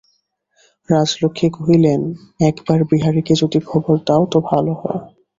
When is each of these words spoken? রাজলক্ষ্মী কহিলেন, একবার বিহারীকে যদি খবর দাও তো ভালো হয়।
রাজলক্ষ্মী 0.89 1.47
কহিলেন, 1.49 2.01
একবার 2.41 2.79
বিহারীকে 2.91 3.33
যদি 3.35 3.59
খবর 3.69 3.95
দাও 4.07 4.23
তো 4.25 4.37
ভালো 4.49 4.73
হয়। 4.73 5.01